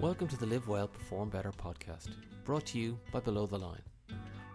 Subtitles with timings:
[0.00, 2.08] Welcome to the Live Well, Perform Better podcast,
[2.46, 3.82] brought to you by Below the Line.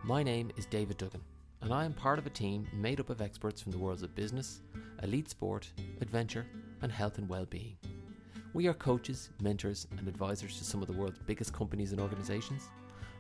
[0.04, 1.22] My name is David Duggan,
[1.62, 4.16] and I am part of a team made up of experts from the worlds of
[4.16, 4.62] business,
[5.04, 5.70] elite sport,
[6.02, 6.48] adventure,
[6.82, 7.78] and health and well-being.
[8.54, 12.68] We are coaches, mentors, and advisors to some of the world's biggest companies and organizations,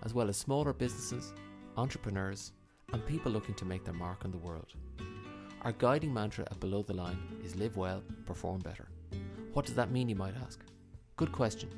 [0.01, 1.31] as well as smaller businesses,
[1.77, 2.53] entrepreneurs,
[2.91, 4.73] and people looking to make their mark on the world.
[5.61, 8.87] Our guiding mantra at Below the Line is live well, perform better.
[9.53, 10.59] What does that mean, you might ask?
[11.17, 11.69] Good question.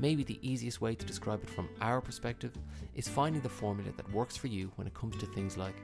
[0.00, 2.52] Maybe the easiest way to describe it from our perspective
[2.94, 5.74] is finding the formula that works for you when it comes to things like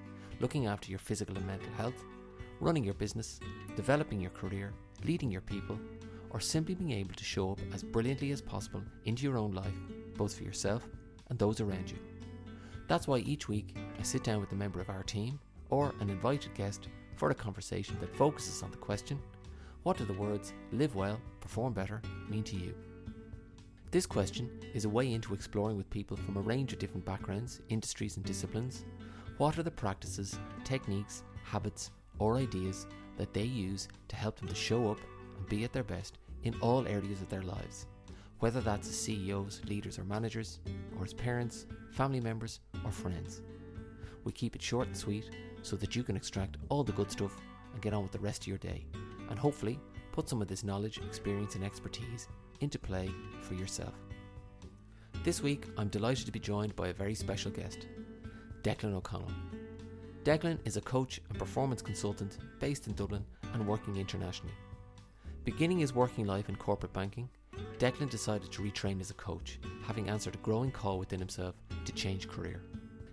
[0.41, 2.05] looking after your physical and mental health,
[2.60, 3.41] running your business,
[3.77, 4.72] developing your career,
[5.05, 5.78] leading your people,
[6.30, 9.74] or simply being able to show up as brilliantly as possible into your own life,
[10.16, 10.86] both for yourself
[11.30, 11.98] and those around you.
[12.86, 16.10] That's why each week I sit down with a member of our team or an
[16.10, 19.19] invited guest for a conversation that focuses on the question
[19.83, 22.00] what do the words live well, perform better
[22.30, 22.74] mean to you?
[23.94, 27.60] This question is a way into exploring with people from a range of different backgrounds,
[27.69, 28.84] industries, and disciplines
[29.38, 32.88] what are the practices, techniques, habits, or ideas
[33.19, 34.98] that they use to help them to show up
[35.38, 37.86] and be at their best in all areas of their lives,
[38.41, 40.58] whether that's as CEOs, leaders, or managers,
[40.98, 43.42] or as parents, family members, or friends.
[44.24, 45.30] We keep it short and sweet
[45.62, 47.41] so that you can extract all the good stuff
[47.72, 48.86] and get on with the rest of your day,
[49.30, 49.78] and hopefully
[50.10, 52.26] put some of this knowledge, experience, and expertise
[52.64, 53.10] into play
[53.42, 53.94] for yourself.
[55.22, 57.86] This week, I'm delighted to be joined by a very special guest,
[58.62, 59.30] Declan O'Connell.
[60.24, 64.54] Declan is a coach and performance consultant based in Dublin and working internationally.
[65.44, 67.28] Beginning his working life in corporate banking,
[67.78, 71.54] Declan decided to retrain as a coach, having answered a growing call within himself
[71.84, 72.62] to change career.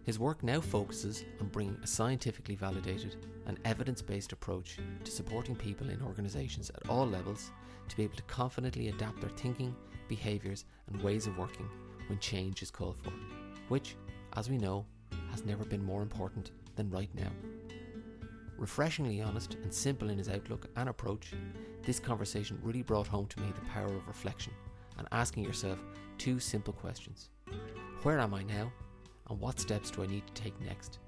[0.03, 5.55] His work now focuses on bringing a scientifically validated and evidence based approach to supporting
[5.55, 7.51] people in organisations at all levels
[7.89, 9.75] to be able to confidently adapt their thinking,
[10.07, 11.69] behaviours, and ways of working
[12.07, 13.11] when change is called for,
[13.69, 13.95] which,
[14.35, 14.85] as we know,
[15.29, 17.31] has never been more important than right now.
[18.57, 21.31] Refreshingly honest and simple in his outlook and approach,
[21.83, 24.53] this conversation really brought home to me the power of reflection
[24.97, 25.79] and asking yourself
[26.17, 27.29] two simple questions
[28.03, 28.71] Where am I now?
[29.29, 30.99] And what steps do I need to take next?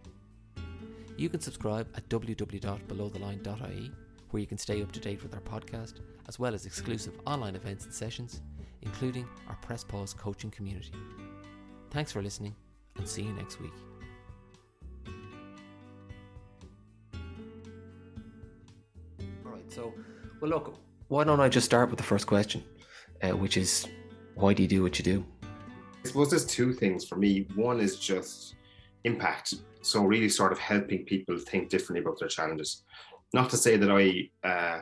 [1.18, 3.92] You can subscribe at www.belowtheline.ie,
[4.34, 7.56] where you can stay up to date with our podcast, as well as exclusive online
[7.56, 8.42] events and sessions,
[8.82, 10.92] including our Press Pause coaching community.
[11.92, 12.56] Thanks for listening,
[12.98, 13.74] and see you next week.
[19.46, 19.94] All right, so,
[20.42, 20.80] well, look,
[21.10, 22.64] why don't I just start with the first question,
[23.22, 23.88] uh, which is
[24.34, 25.24] why do you do what you do?
[25.44, 27.46] I suppose there's two things for me.
[27.54, 28.56] One is just
[29.04, 29.54] impact.
[29.84, 32.84] So, really sort of helping people think differently about their challenges.
[33.34, 34.82] Not to say that I uh,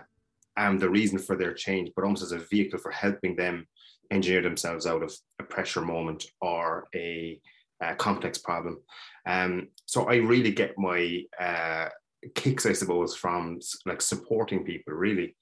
[0.58, 3.68] am the reason for their change, but almost as a vehicle for helping them
[4.12, 7.40] engineer themselves out of a pressure moment or a,
[7.82, 8.80] a complex problem.
[9.26, 11.90] Um, so, I really get my uh,
[12.36, 15.36] kicks, I suppose, from like supporting people, really.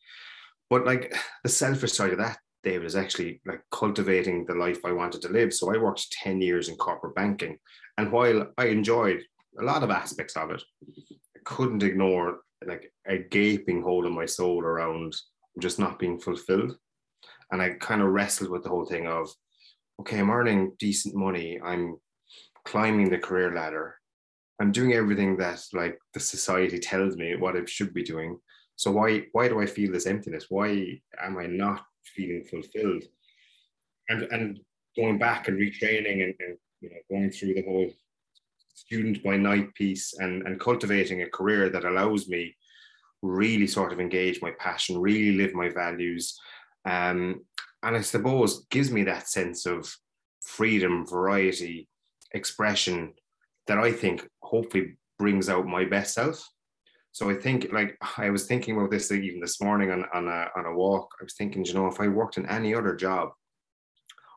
[0.69, 4.91] But like the selfish side of that David, is actually like cultivating the life I
[4.91, 5.53] wanted to live.
[5.53, 7.57] So I worked 10 years in corporate banking.
[7.97, 9.21] And while I enjoyed
[9.59, 10.61] a lot of aspects of it,
[11.35, 15.15] I couldn't ignore like a gaping hole in my soul around
[15.59, 16.75] just not being fulfilled.
[17.51, 19.29] And I kind of wrestled with the whole thing of,
[20.01, 21.59] okay, I'm earning decent money.
[21.63, 21.97] I'm
[22.65, 23.95] climbing the career ladder.
[24.61, 28.37] I'm doing everything that like the society tells me what I should be doing.
[28.75, 30.45] So why why do I feel this emptiness?
[30.49, 31.83] Why am I not
[32.15, 33.03] feeling fulfilled.
[34.09, 34.59] And and
[34.95, 37.91] going back and retraining and, and you know going through the whole
[38.79, 42.55] student by night piece and, and cultivating a career that allows me
[43.21, 46.39] really sort of engage my passion, really live my values.
[46.85, 47.41] Um,
[47.83, 49.93] and I suppose gives me that sense of
[50.41, 51.87] freedom, variety,
[52.33, 53.13] expression
[53.67, 56.47] that I think hopefully brings out my best self.
[57.11, 60.47] So I think like I was thinking about this even this morning on, on a
[60.55, 61.09] on a walk.
[61.19, 63.29] I was thinking, you know, if I worked in any other job,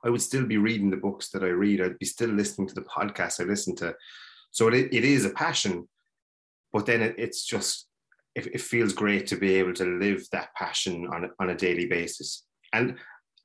[0.04, 1.80] I would still be reading the books that I read.
[1.80, 3.94] I'd be still listening to the podcasts I listen to.
[4.52, 5.88] So it, it is a passion,
[6.72, 7.88] but then it, it's just
[8.34, 11.86] it, it feels great to be able to live that passion on on a daily
[11.86, 12.44] basis.
[12.72, 12.96] And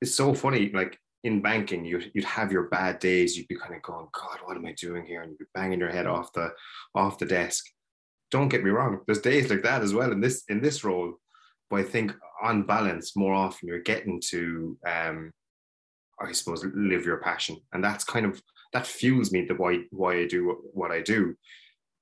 [0.02, 3.36] it's so funny, like in banking, you, you'd have your bad days.
[3.36, 5.22] You'd be kind of going, God, what am I doing here?
[5.22, 6.52] And you'd be banging your head off the
[6.94, 7.66] off the desk
[8.32, 11.14] don't get me wrong, there's days like that as well in this in this role.
[11.70, 15.32] But I think on balance, more often you're getting to um,
[16.20, 17.58] I suppose live your passion.
[17.74, 18.42] And that's kind of
[18.74, 21.36] that fuels me the why why I do what I do.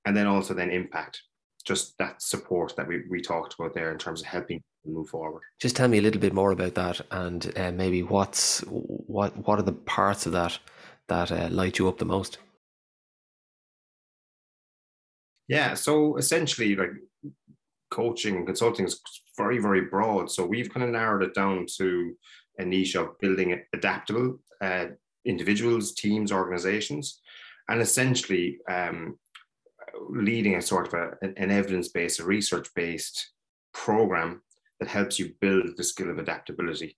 [0.06, 1.22] And then also then impact,
[1.66, 5.42] just that support that we, we talked about there in terms of helping move forward.
[5.60, 9.60] Just tell me a little bit more about that, and uh, maybe what's what what
[9.60, 10.60] are the parts of that
[11.08, 12.38] that uh, light you up the most?
[15.48, 16.92] Yeah, so essentially, like
[17.92, 19.02] coaching and consulting is
[19.38, 20.32] very very broad.
[20.32, 22.16] So we've kind of narrowed it down to
[22.58, 24.86] a niche of building adaptable uh,
[25.26, 27.22] individuals, teams, organizations,
[27.70, 29.18] and essentially um,
[30.10, 33.32] leading a sort of a, an evidence based, a research based
[33.74, 34.42] program
[34.80, 36.98] that helps you build the skill of adaptability.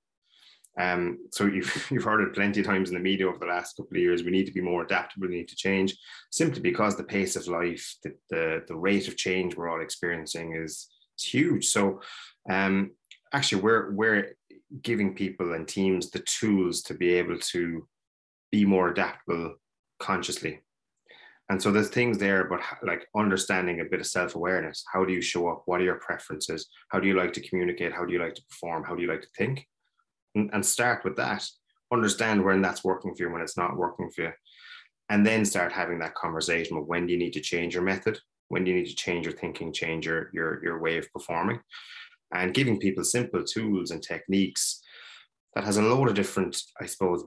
[0.80, 3.78] Um, so you've, you've heard it plenty of times in the media over the last
[3.78, 4.24] couple of years.
[4.24, 5.28] We need to be more adaptable.
[5.28, 5.98] We need to change
[6.32, 10.56] simply because the pace of life, the, the, the rate of change we're all experiencing
[10.56, 10.88] is,
[11.18, 11.68] is huge.
[11.68, 12.02] So
[12.50, 12.92] um,
[13.34, 14.36] actually, we're, we're
[14.82, 17.88] giving people and teams the tools to be able to
[18.52, 19.56] be more adaptable
[20.00, 20.62] consciously.
[21.50, 24.84] And so there's things there, but like understanding a bit of self awareness.
[24.92, 25.64] How do you show up?
[25.66, 26.68] What are your preferences?
[26.90, 27.94] How do you like to communicate?
[27.94, 28.84] How do you like to perform?
[28.84, 29.66] How do you like to think?
[30.36, 31.48] And, and start with that.
[31.92, 34.32] Understand when that's working for you, when it's not working for you.
[35.10, 38.20] And then start having that conversation of when do you need to change your method?
[38.50, 41.62] When do you need to change your thinking, change your, your, your way of performing?
[42.34, 44.82] And giving people simple tools and techniques
[45.56, 47.24] that has a load of different, I suppose,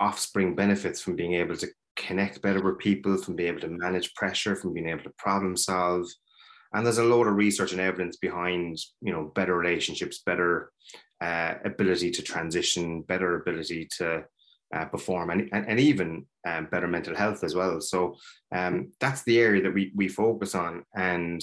[0.00, 4.14] offspring benefits from being able to connect better with people, from being able to manage
[4.14, 6.06] pressure, from being able to problem solve.
[6.72, 10.72] And there's a lot of research and evidence behind, you know, better relationships, better
[11.20, 14.24] uh, ability to transition, better ability to
[14.74, 17.80] uh, perform, and, and, and even um, better mental health as well.
[17.80, 18.16] So
[18.52, 20.84] um, that's the area that we we focus on.
[20.94, 21.42] And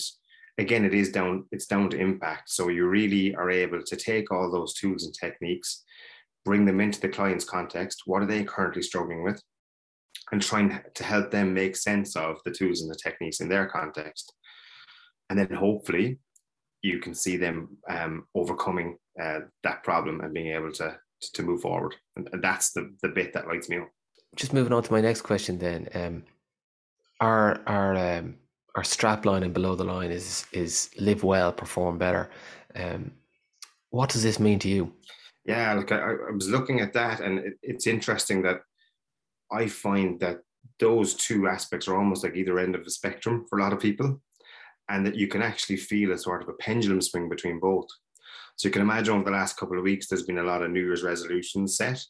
[0.57, 2.50] again, it is down it's down to impact.
[2.50, 5.83] So you really are able to take all those tools and techniques,
[6.48, 8.04] bring them into the client's context.
[8.06, 9.42] What are they currently struggling with?
[10.32, 13.66] and trying to help them make sense of the tools and the techniques in their
[13.66, 14.34] context.
[15.30, 16.20] And then hopefully
[16.82, 20.98] you can see them um, overcoming uh, that problem and being able to,
[21.34, 21.96] to move forward.
[22.16, 23.90] And, and, that's the, the bit that lights me up.
[24.36, 25.88] Just moving on to my next question then.
[25.94, 26.24] Um,
[27.20, 28.36] our our um,
[28.76, 32.30] our strap line and below the line is is live well, perform better.
[32.76, 33.12] Um,
[33.90, 34.94] what does this mean to you?
[35.48, 38.62] Yeah, look, I, I was looking at that, and it, it's interesting that
[39.52, 40.40] I find that
[40.80, 43.80] those two aspects are almost like either end of the spectrum for a lot of
[43.80, 44.22] people,
[44.90, 47.88] and that you can actually feel a sort of a pendulum swing between both.
[48.58, 50.72] So you can imagine over the last couple of weeks, there's been a lot of
[50.72, 52.04] New Year's resolutions set.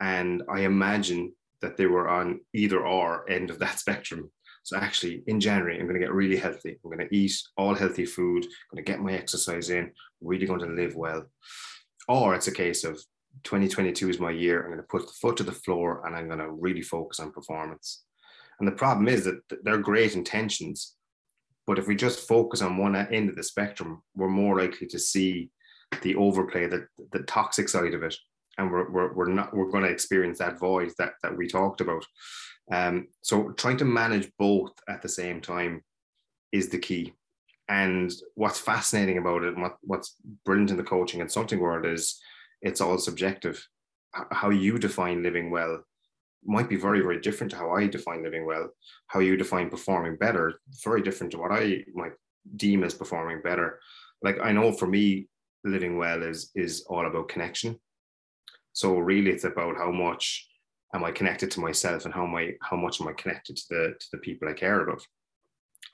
[0.00, 4.30] And I imagine that they were on either or end of that spectrum.
[4.64, 6.78] So actually, in January, I'm going to get really healthy.
[6.84, 9.92] I'm going to eat all healthy food, I'm going to get my exercise in, I'm
[10.20, 11.26] really going to live well.
[12.08, 13.02] Or it's a case of
[13.44, 14.60] 2022 is my year.
[14.60, 17.20] I'm going to put the foot to the floor and I'm going to really focus
[17.20, 18.04] on performance.
[18.58, 20.94] And the problem is that they're great intentions,
[21.66, 24.98] but if we just focus on one end of the spectrum, we're more likely to
[24.98, 25.50] see
[26.02, 28.14] the overplay, the, the toxic side of it.
[28.58, 31.80] And we're, we're, we're not, we're going to experience that void that, that we talked
[31.80, 32.04] about.
[32.70, 35.82] Um, so trying to manage both at the same time
[36.52, 37.14] is the key.
[37.68, 41.86] And what's fascinating about it, and what, what's brilliant in the coaching and consulting world
[41.86, 42.20] is
[42.60, 43.66] it's all subjective.
[44.30, 45.82] How you define living well
[46.44, 48.68] might be very, very different to how I define living well.
[49.06, 52.12] How you define performing better, very different to what I might
[52.56, 53.78] deem as performing better.
[54.22, 55.28] Like I know for me,
[55.64, 57.78] living well is is all about connection.
[58.72, 60.48] So really, it's about how much
[60.94, 63.62] am I connected to myself and how am I how much am I connected to
[63.70, 65.06] the to the people I care about.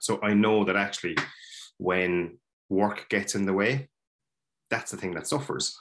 [0.01, 1.17] So I know that actually,
[1.79, 3.89] when work gets in the way,
[4.71, 5.79] that's the thing that suffers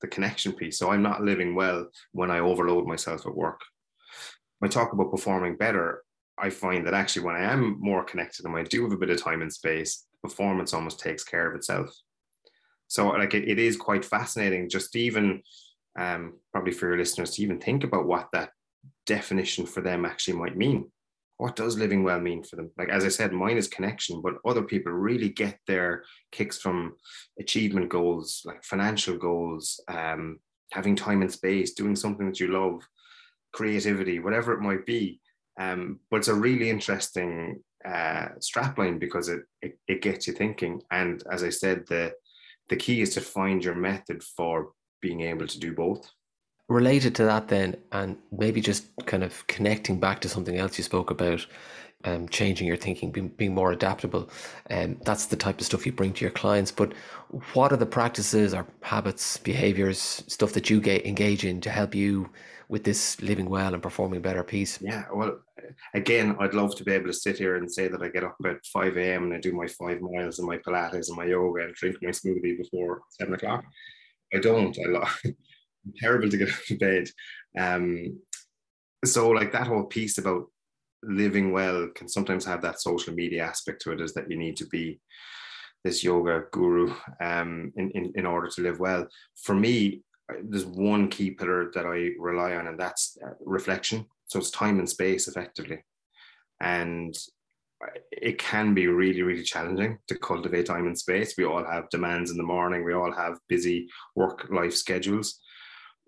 [0.00, 0.78] the connection piece.
[0.78, 3.60] So I'm not living well when I overload myself at work.
[4.58, 6.02] When I talk about performing better,
[6.36, 8.96] I find that actually when I am more connected and when I do have a
[8.96, 11.90] bit of time and space, performance almost takes care of itself.
[12.86, 15.42] So like it, it is quite fascinating, just even
[15.98, 18.50] um, probably for your listeners to even think about what that
[19.06, 20.90] definition for them actually might mean
[21.38, 22.70] what does living well mean for them?
[22.76, 26.96] Like as I said, mine is connection, but other people really get their kicks from
[27.38, 30.40] achievement goals, like financial goals, um,
[30.72, 32.82] having time and space, doing something that you love,
[33.52, 35.20] creativity, whatever it might be.
[35.58, 40.82] Um, but it's a really interesting uh, strapline because it, it it gets you thinking.
[40.90, 42.12] And as I said, the
[42.68, 46.10] the key is to find your method for being able to do both
[46.68, 50.84] related to that then and maybe just kind of connecting back to something else you
[50.84, 51.46] spoke about
[52.04, 54.30] um, changing your thinking, being, being more adaptable.
[54.66, 56.70] And um, that's the type of stuff you bring to your clients.
[56.70, 56.92] But
[57.54, 61.94] what are the practices or habits, behaviors, stuff that you get, engage in to help
[61.94, 62.30] you
[62.68, 64.80] with this living well and performing better piece?
[64.80, 65.40] Yeah, well,
[65.94, 68.36] again, I'd love to be able to sit here and say that I get up
[68.44, 69.24] at 5 a.m.
[69.24, 72.10] and I do my five miles and my Pilates and my yoga and drink my
[72.10, 73.64] smoothie before seven o'clock.
[74.32, 74.76] I don't.
[74.78, 75.20] I love,
[76.00, 77.08] terrible to get out of bed.
[77.58, 78.20] Um,
[79.04, 80.46] so, like that whole piece about
[81.02, 84.56] living well can sometimes have that social media aspect to it, is that you need
[84.56, 85.00] to be
[85.84, 89.06] this yoga guru um, in, in, in order to live well.
[89.42, 90.02] For me,
[90.42, 94.06] there's one key pillar that I rely on, and that's uh, reflection.
[94.26, 95.84] So it's time and space effectively.
[96.60, 97.16] And
[98.10, 101.34] it can be really, really challenging to cultivate time and space.
[101.38, 105.40] We all have demands in the morning, we all have busy work life schedules.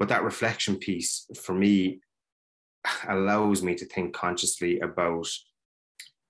[0.01, 2.01] But that reflection piece for me
[3.07, 5.29] allows me to think consciously about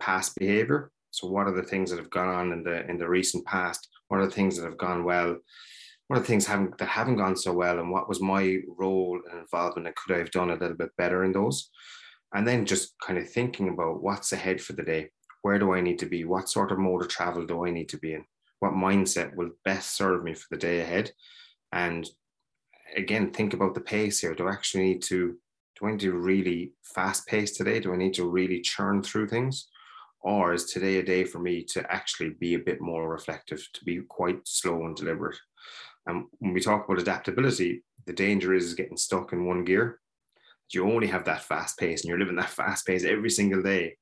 [0.01, 0.91] past behavior.
[1.13, 3.89] So what are the things that have gone on in the in the recent past?
[4.09, 5.37] What are the things that have gone well?
[6.09, 7.79] What are the things haven't that haven't gone so well?
[7.79, 9.87] And what was my role and involvement?
[9.87, 11.71] And could I have done a little bit better in those?
[12.35, 15.11] And then just kind of thinking about what's ahead for the day.
[15.43, 16.25] Where do I need to be?
[16.25, 18.25] What sort of mode of travel do I need to be in?
[18.59, 21.13] What mindset will best serve me for the day ahead?
[21.73, 22.09] And
[22.97, 24.35] again, think about the pace here.
[24.35, 25.37] Do I actually need to
[25.79, 27.81] do I need to really fast pace today?
[27.81, 29.69] Do I need to really churn through things?
[30.21, 33.85] Or is today a day for me to actually be a bit more reflective, to
[33.85, 35.39] be quite slow and deliberate?
[36.07, 40.01] And when we talk about adaptability, the danger is getting stuck in one gear.
[40.73, 43.97] You only have that fast pace and you're living that fast pace every single day.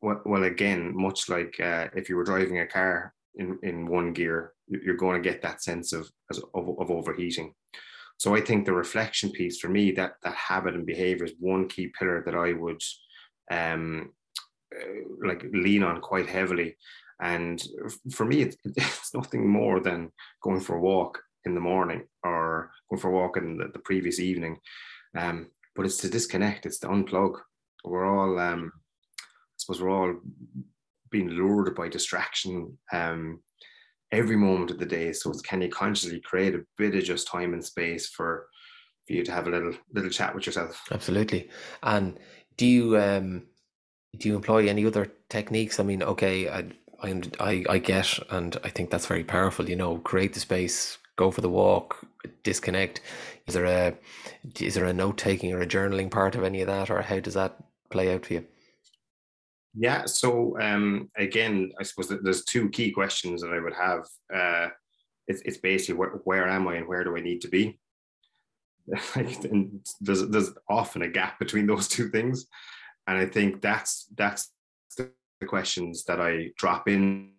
[0.00, 4.12] Well, well again, much like uh, if you were driving a car in, in one
[4.12, 6.10] gear, you're going to get that sense of,
[6.54, 7.54] of, of overheating.
[8.18, 11.68] So I think the reflection piece for me, that that habit and behavior is one
[11.68, 12.82] key pillar that I would
[13.50, 14.12] um,
[14.74, 16.76] uh, like lean on quite heavily.
[17.22, 17.62] And
[18.12, 20.10] for me, it's, it's, nothing more than
[20.42, 23.78] going for a walk in the morning or going for a walk in the, the
[23.80, 24.58] previous evening.
[25.16, 27.38] Um, but it's to disconnect, it's to unplug.
[27.84, 30.16] We're all, um, I suppose, we're all
[31.10, 33.40] being lured by distraction um,
[34.12, 35.12] every moment of the day.
[35.12, 38.46] So can you consciously create a bit of just time and space for
[39.06, 40.82] for you to have a little little chat with yourself?
[40.90, 41.48] Absolutely.
[41.82, 42.18] And
[42.56, 43.44] do you um
[44.16, 45.80] do you employ any other techniques?
[45.80, 46.64] I mean, okay, I
[47.02, 49.68] I I get and I think that's very powerful.
[49.68, 52.04] You know, create the space, go for the walk,
[52.42, 53.00] disconnect.
[53.46, 53.94] Is there a
[54.60, 57.20] is there a note taking or a journaling part of any of that, or how
[57.20, 57.56] does that
[57.90, 58.44] play out for you?
[59.80, 60.06] Yeah.
[60.06, 64.06] So um, again, I suppose that there's two key questions that I would have.
[64.34, 64.68] Uh,
[65.28, 67.78] it's, it's basically where, where am I and where do I need to be?
[70.00, 72.46] there's there's often a gap between those two things,
[73.06, 74.50] and I think that's that's
[74.96, 75.10] the
[75.46, 77.32] questions that I drop in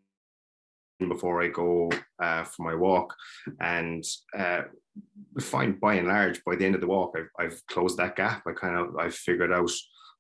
[1.00, 1.90] before I go
[2.22, 3.16] uh, for my walk,
[3.60, 4.04] and
[4.38, 4.62] uh,
[5.40, 8.44] find by and large by the end of the walk I've, I've closed that gap.
[8.46, 9.72] I kind of I've figured out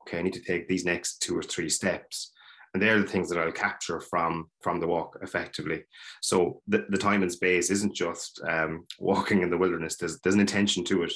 [0.09, 2.31] okay, I need to take these next two or three steps.
[2.73, 5.85] And they're the things that I'll capture from from the walk effectively.
[6.21, 9.97] So the, the time and space isn't just um, walking in the wilderness.
[9.97, 11.13] There's there's an intention to it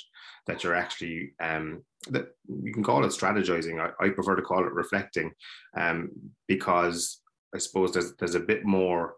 [0.47, 3.79] that you're actually um, that you can call it strategizing.
[3.79, 5.31] I, I prefer to call it reflecting,
[5.77, 6.09] um,
[6.47, 7.21] because
[7.53, 9.13] I suppose there's there's a bit more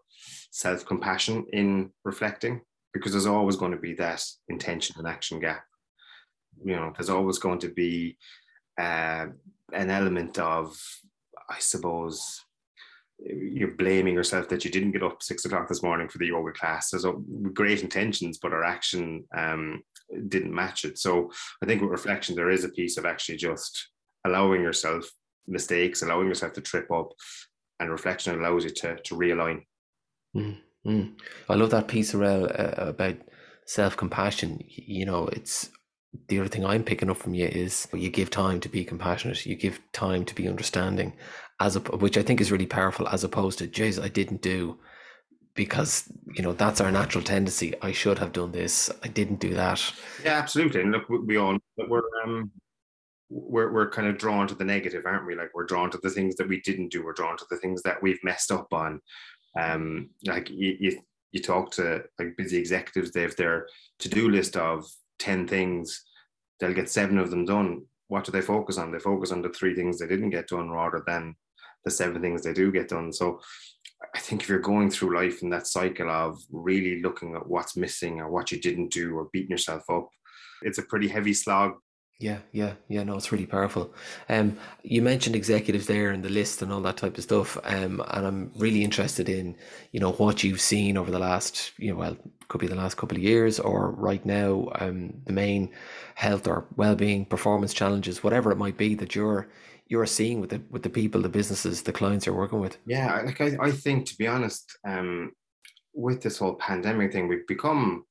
[0.50, 2.60] self compassion in reflecting
[2.92, 5.64] because there's always going to be that intention and action gap.
[6.62, 8.18] You know, there's always going to be
[8.78, 9.26] uh,
[9.72, 10.76] an element of,
[11.50, 12.40] I suppose,
[13.18, 16.52] you're blaming yourself that you didn't get up six o'clock this morning for the yoga
[16.52, 16.90] class.
[16.90, 17.06] There's
[17.54, 19.82] great intentions, but our action um,
[20.28, 20.98] didn't match it.
[20.98, 21.30] So
[21.62, 23.90] I think with reflection, there is a piece of actually just
[24.24, 25.10] allowing yourself
[25.46, 27.12] mistakes, allowing yourself to trip up,
[27.80, 29.62] and reflection allows you to to realign.
[30.36, 31.02] Mm-hmm.
[31.48, 33.16] I love that piece, Arel, uh, about
[33.64, 34.60] self compassion.
[34.68, 35.70] You know, it's
[36.28, 39.46] the other thing I'm picking up from you is you give time to be compassionate,
[39.46, 41.14] you give time to be understanding,
[41.60, 44.78] as a, which I think is really powerful, as opposed to, "Jeez, I didn't do,"
[45.54, 47.74] because you know that's our natural tendency.
[47.82, 48.90] I should have done this.
[49.02, 49.82] I didn't do that.
[50.24, 50.82] Yeah, absolutely.
[50.82, 51.58] And look, we all
[51.88, 52.50] we're um
[53.28, 55.34] we're we're kind of drawn to the negative, aren't we?
[55.34, 57.04] Like we're drawn to the things that we didn't do.
[57.04, 59.00] We're drawn to the things that we've messed up on.
[59.58, 61.00] Um, like you, you
[61.32, 63.68] you talk to like busy executives, they have their
[63.98, 64.86] to do list of
[65.18, 66.04] 10 things,
[66.60, 67.84] they'll get seven of them done.
[68.08, 68.92] What do they focus on?
[68.92, 71.34] They focus on the three things they didn't get done rather than
[71.84, 73.12] the seven things they do get done.
[73.12, 73.40] So
[74.14, 77.76] I think if you're going through life in that cycle of really looking at what's
[77.76, 80.08] missing or what you didn't do or beating yourself up,
[80.62, 81.72] it's a pretty heavy slog.
[82.18, 83.02] Yeah, yeah, yeah.
[83.02, 83.92] No, it's really powerful.
[84.30, 87.58] Um, you mentioned executives there and the list and all that type of stuff.
[87.64, 89.54] Um, and I'm really interested in,
[89.92, 92.16] you know, what you've seen over the last, you know, well,
[92.48, 94.70] could be the last couple of years or right now.
[94.76, 95.70] Um, the main
[96.14, 99.48] health or well-being performance challenges, whatever it might be that you're
[99.88, 102.78] you're seeing with the with the people, the businesses, the clients you're working with.
[102.86, 105.32] Yeah, like I, I think to be honest, um,
[105.92, 108.04] with this whole pandemic thing, we've become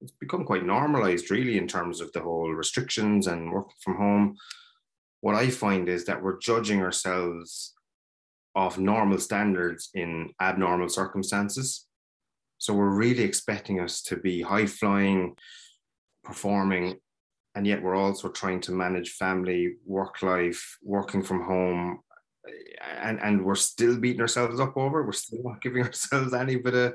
[0.00, 4.36] it's become quite normalized really in terms of the whole restrictions and working from home.
[5.20, 7.74] What i find is that we're judging ourselves
[8.54, 11.86] off normal standards in abnormal circumstances.
[12.58, 15.36] So we're really expecting us to be high flying
[16.24, 16.98] performing
[17.54, 22.00] and yet we're also trying to manage family work life working from home
[23.02, 25.04] and and we're still beating ourselves up over.
[25.04, 26.94] We're still not giving ourselves any bit of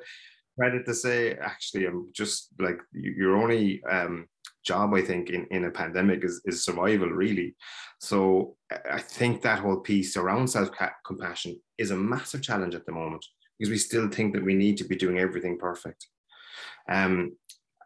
[0.57, 4.27] credit to say actually i'm just like your only um,
[4.65, 7.55] job i think in, in a pandemic is, is survival really.
[8.00, 8.55] So
[8.91, 13.25] i think that whole piece around self-compassion is a massive challenge at the moment
[13.57, 16.07] because we still think that we need to be doing everything perfect.
[16.89, 17.35] Um,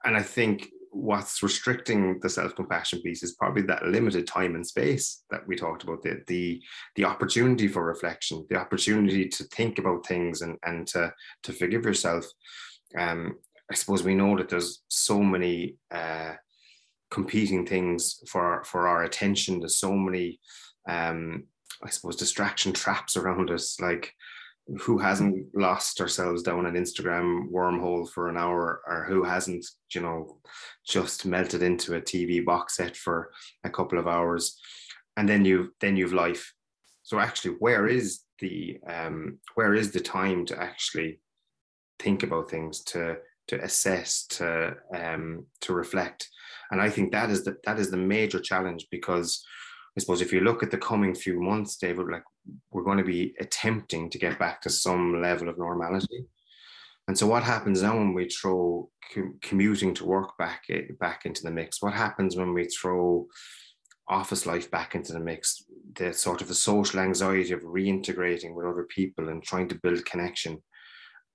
[0.06, 5.24] and i think what's restricting the self-compassion piece is probably that limited time and space
[5.30, 6.62] that we talked about the the,
[6.96, 11.86] the opportunity for reflection the opportunity to think about things and and to to forgive
[11.86, 12.26] yourself.
[12.98, 13.36] Um
[13.72, 16.34] i suppose we know that there's so many uh
[17.12, 19.60] competing things for for our attention.
[19.60, 20.40] There's so many
[20.88, 21.44] um
[21.84, 24.14] i suppose distraction traps around us like
[24.78, 30.02] who hasn't lost ourselves down an Instagram wormhole for an hour, or who hasn't, you
[30.02, 30.38] know,
[30.88, 33.32] just melted into a TV box set for
[33.64, 34.60] a couple of hours,
[35.18, 36.54] and then you then you've life.
[37.04, 41.20] So actually, where is the um, where is the time to actually
[42.00, 46.30] think about things, to to assess, to um, to reflect?
[46.72, 49.44] And I think that is the that is the major challenge because
[49.98, 52.24] I suppose if you look at the coming few months, David, like
[52.72, 56.26] we're going to be attempting to get back to some level of normality.
[57.08, 58.90] And so, what happens now when we throw
[59.42, 61.82] commuting to work back eh, back into the mix?
[61.82, 63.28] What happens when we throw
[64.08, 65.64] office life back into the mix?
[65.96, 70.06] The sort of the social anxiety of reintegrating with other people and trying to build
[70.06, 70.62] connection,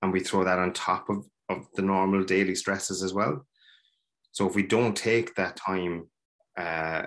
[0.01, 3.45] and we throw that on top of of the normal daily stresses as well.
[4.31, 6.09] So, if we don't take that time
[6.57, 7.07] uh,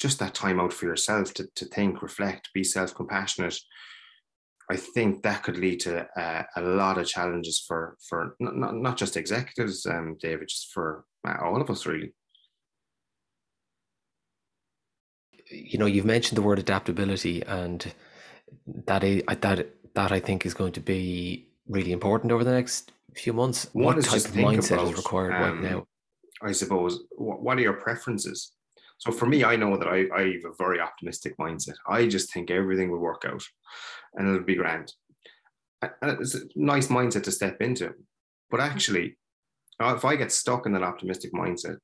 [0.00, 3.58] just that time out for yourself to, to think, reflect, be self compassionate.
[4.70, 8.74] I think that could lead to uh, a lot of challenges for for not, not,
[8.76, 12.12] not just executives, um, David, just for uh, all of us, really.
[15.50, 17.92] You know, you've mentioned the word adaptability, and
[18.86, 23.32] that that that I think is going to be really important over the next few
[23.32, 23.68] months.
[23.72, 25.86] One what type of mindset about, is required um, right now?
[26.42, 27.02] I suppose.
[27.16, 28.52] What are your preferences?
[29.00, 31.76] So for me, I know that I, I have a very optimistic mindset.
[31.88, 33.42] I just think everything will work out
[34.14, 34.92] and it'll be grand.
[35.80, 37.94] And it's a nice mindset to step into.
[38.50, 39.16] But actually,
[39.82, 41.78] uh, if I get stuck in that optimistic mindset,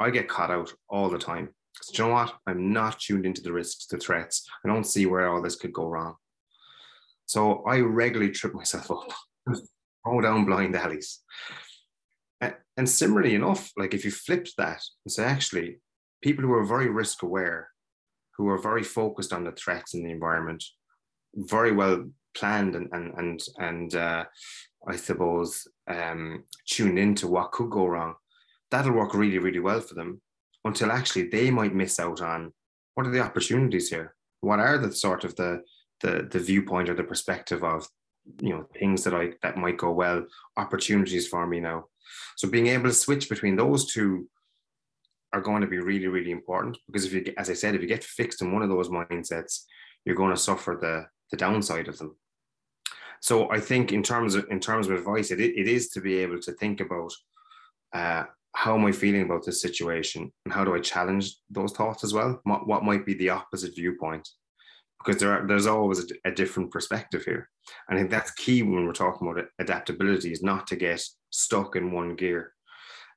[0.00, 1.50] I get caught out all the time.
[1.80, 2.34] So you know what?
[2.48, 4.44] I'm not tuned into the risks, the threats.
[4.64, 6.16] I don't see where all this could go wrong.
[7.26, 9.12] So I regularly trip myself up,
[10.04, 11.20] go down blind alleys.
[12.76, 15.78] And similarly enough, like if you flipped that and say, actually,
[16.22, 17.68] people who are very risk aware,
[18.36, 20.64] who are very focused on the threats in the environment,
[21.34, 24.24] very well planned and and and and uh,
[24.88, 28.14] I suppose um, tuned into what could go wrong.
[28.70, 30.20] That'll work really really well for them
[30.64, 32.52] until actually they might miss out on
[32.94, 34.14] what are the opportunities here.
[34.40, 35.62] What are the sort of the
[36.00, 37.86] the the viewpoint or the perspective of
[38.40, 40.24] you know things that I that might go well,
[40.56, 41.86] opportunities for me now.
[42.36, 44.28] So being able to switch between those two
[45.32, 47.88] are going to be really, really important because if you, as I said, if you
[47.88, 49.62] get fixed in one of those mindsets,
[50.04, 52.16] you're going to suffer the the downside of them.
[53.20, 56.18] So I think in terms of in terms of advice, it, it is to be
[56.18, 57.12] able to think about
[57.92, 62.04] uh, how am I feeling about this situation and how do I challenge those thoughts
[62.04, 62.40] as well?
[62.44, 64.28] What, what might be the opposite viewpoint?
[64.98, 67.48] Because there are, there's always a, a different perspective here.
[67.88, 71.76] And I think that's key when we're talking about adaptability is not to get stuck
[71.76, 72.52] in one gear.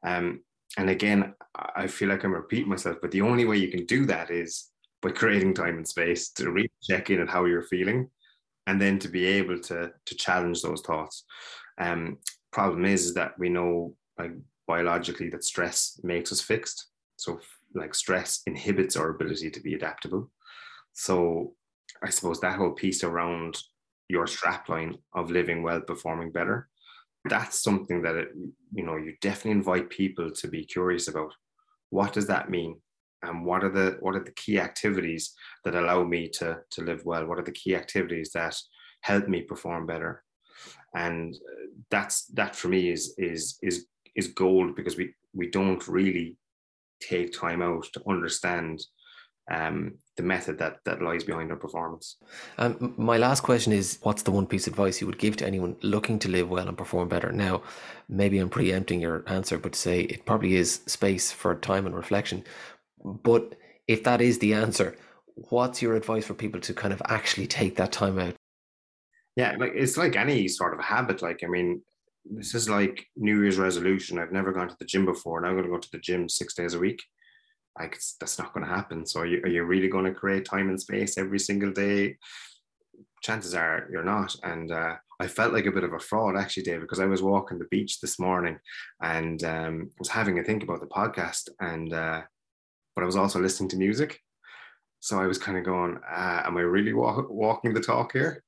[0.06, 0.42] Um,
[0.78, 1.34] and again,
[1.76, 4.70] I feel like I'm repeating myself, but the only way you can do that is
[5.02, 8.10] by creating time and space to really check in on how you're feeling,
[8.68, 11.26] and then to be able to to challenge those thoughts.
[11.78, 12.18] Um,
[12.52, 14.32] problem is, is that we know like
[14.68, 16.88] biologically that stress makes us fixed.
[17.18, 17.40] So
[17.74, 20.32] like stress inhibits our ability to be adaptable.
[20.94, 21.54] So
[22.04, 23.62] I suppose that whole piece around
[24.08, 26.70] your strapline of living well, performing better,
[27.30, 28.30] that's something that it,
[28.74, 31.34] you know you definitely invite people to be curious about.
[31.90, 32.80] What does that mean?
[33.24, 35.34] And what are the what are the key activities
[35.64, 37.26] that allow me to to live well?
[37.26, 38.56] What are the key activities that
[39.02, 40.24] help me perform better?
[40.96, 45.86] And uh, that's that for me is is is is gold because we we don't
[45.88, 46.38] really
[47.02, 48.82] take time out to understand
[49.52, 52.18] um, the method that that lies behind our performance.
[52.58, 55.46] Um, my last question is: What's the one piece of advice you would give to
[55.46, 57.32] anyone looking to live well and perform better?
[57.32, 57.62] Now,
[58.10, 61.96] maybe I'm preempting your answer, but to say it probably is space for time and
[61.96, 62.44] reflection.
[63.04, 63.56] But
[63.88, 64.98] if that is the answer,
[65.36, 68.36] what's your advice for people to kind of actually take that time out?
[69.36, 71.22] Yeah, like it's like any sort of habit.
[71.22, 71.82] Like, I mean,
[72.26, 74.18] this is like New Year's resolution.
[74.18, 75.38] I've never gone to the gym before.
[75.38, 77.04] and I'm going to go to the gym six days a week.
[77.80, 79.06] Like, that's not going to happen.
[79.06, 82.18] So, are you, are you really going to create time and space every single day?
[83.22, 84.36] Chances are you're not.
[84.44, 87.22] And uh, I felt like a bit of a fraud actually, David, because I was
[87.22, 88.60] walking the beach this morning
[89.02, 91.50] and um, was having a think about the podcast.
[91.60, 92.22] And uh,
[92.96, 94.20] but I was also listening to music.
[95.00, 98.44] So I was kind of going, uh, am I really walk- walking the talk here?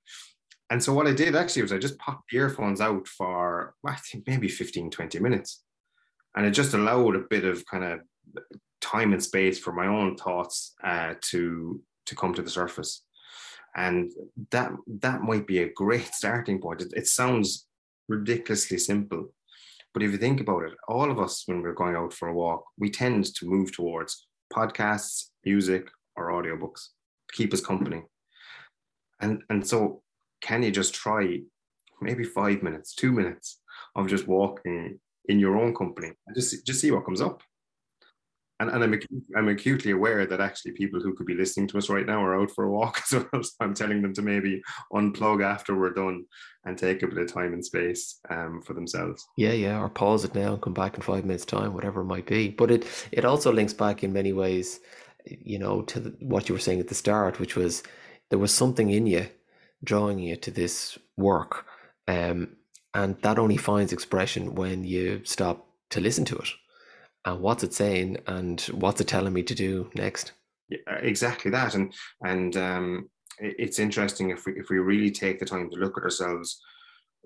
[0.69, 3.97] And so what I did actually was I just popped earphones out for, well, I
[3.97, 5.63] think maybe 15, 20 minutes.
[6.35, 7.99] And it just allowed a bit of kind of
[8.81, 13.03] time and space for my own thoughts uh, to, to come to the surface.
[13.75, 14.11] And
[14.51, 16.81] that, that might be a great starting point.
[16.81, 17.67] It, it sounds
[18.07, 19.33] ridiculously simple,
[19.93, 22.33] but if you think about it, all of us, when we're going out for a
[22.33, 26.89] walk, we tend to move towards podcasts, music, or audiobooks
[27.29, 28.03] to keep us company.
[29.21, 30.03] And, and so,
[30.41, 31.39] can you just try
[32.01, 33.59] maybe five minutes, two minutes
[33.95, 37.41] of just walking in your own company and just, just see what comes up?
[38.59, 38.99] And, and I'm,
[39.35, 42.39] I'm acutely aware that actually people who could be listening to us right now are
[42.39, 43.43] out for a walk as well.
[43.43, 44.61] So I'm telling them to maybe
[44.93, 46.25] unplug after we're done
[46.65, 49.25] and take a bit of time and space um, for themselves.
[49.37, 52.05] Yeah, yeah, or pause it now and come back in five minutes' time, whatever it
[52.05, 52.49] might be.
[52.49, 54.79] But it it also links back in many ways,
[55.25, 57.83] you know, to the, what you were saying at the start, which was
[58.29, 59.27] there was something in you
[59.83, 61.65] drawing you to this work,
[62.07, 62.55] um,
[62.93, 66.49] and that only finds expression when you stop to listen to it
[67.27, 70.33] and what's it saying and what's it telling me to do next?
[70.69, 73.09] Yeah, exactly that and and um,
[73.39, 76.61] it's interesting if we if we really take the time to look at ourselves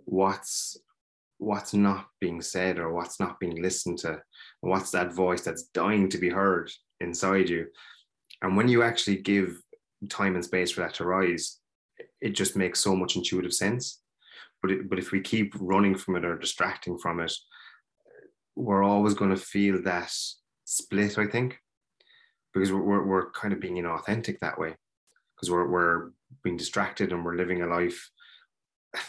[0.05, 0.77] what's
[1.37, 4.21] what's not being said or what's not being listened to
[4.61, 7.67] what's that voice that's dying to be heard inside you?
[8.43, 9.59] And when you actually give
[10.09, 11.61] time and space for that to rise
[12.21, 14.01] it just makes so much intuitive sense.
[14.61, 17.33] But it, but if we keep running from it or distracting from it
[18.55, 20.11] we're always going to feel that
[20.65, 21.57] split, I think,
[22.53, 24.75] because we're, we're, we're kind of being inauthentic that way
[25.35, 26.11] because we're, we're
[26.43, 28.09] being distracted and we're living a life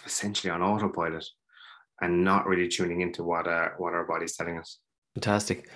[0.07, 1.27] essentially on autopilot
[2.01, 4.79] and not really tuning into what, uh, what our body's telling us.
[5.15, 5.69] Fantastic.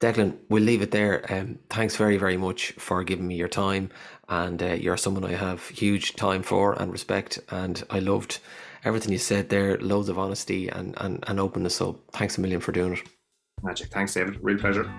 [0.00, 1.24] Declan, we'll leave it there.
[1.32, 3.90] Um, thanks very, very much for giving me your time.
[4.28, 7.38] And uh, you're someone I have huge time for and respect.
[7.50, 8.40] And I loved
[8.84, 11.74] everything you said there, loads of honesty and, and, and openness.
[11.76, 13.02] So thanks a million for doing it.
[13.62, 13.88] Magic.
[13.88, 14.38] Thanks, David.
[14.42, 14.92] Real pleasure.